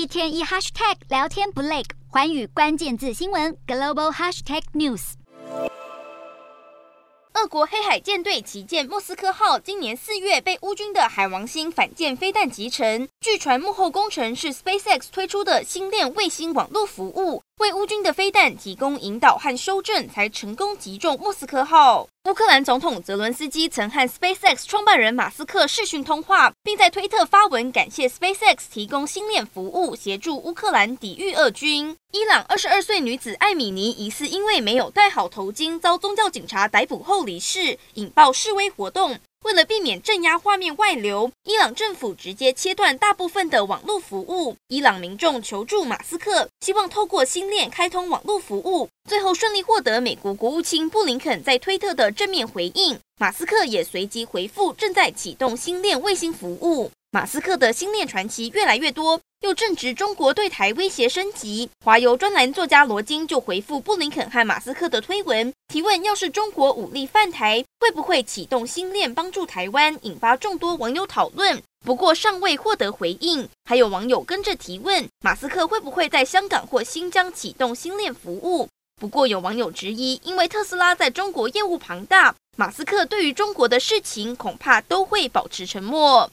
[0.00, 5.12] 一天一 hashtag 聊天不累，寰宇关键字新闻 global hashtag news。
[7.34, 17.42] 俄国黑海舰队旗舰莫斯科号今年四月被乌军的海王星反舰飞弹击沉，据传幕后工程是 SpaceX 推出的星链卫星网络服务。
[17.58, 22.08] 为乌军的飞弹提供引导和修正，才成功击中莫斯科号。
[22.28, 31.96] 乌克兰总统泽伦斯基曾和 SpaceX 创办人马斯克视讯通话，并在推特发文感谢 SpaceX 提供星链服务，协助乌克兰抵御俄军。
[32.12, 39.18] 伊朗二十二岁女子艾米尼疑似因为没有戴好头巾，遭宗教警察逮捕后离世，引爆示威活动。
[39.42, 44.54] 为了避免镇压画面外流，伊朗政府直接切断大部分的网络服务。
[44.68, 52.98] 伊朗民众求助马斯克，希望透过星链开通网络服务，最后顺利获得美国国务卿布林肯在推特的正面回应。
[53.18, 56.90] 马斯克也随即回复，正在启动星链卫星服务。
[57.10, 59.20] 马斯克的星链传奇越来越多。
[59.40, 69.96] 又正值中国对台威胁升级，华邮专栏作家罗金就回复布林肯和马斯克的推文，提问：要是中国武力犯台，会不会启动星链帮助台湾？
[70.02, 73.48] 引发众多网友讨论，不过尚未获得回应。
[73.64, 78.68] 还有网友跟着提问：马斯克会不会在香港或新疆启动星链服务？
[79.00, 86.28] 不过有网友质疑，因为特斯拉在中国业务庞大，马斯克对于中国的事情恐怕都会保持沉默。